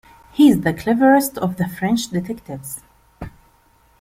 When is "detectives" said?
2.07-2.81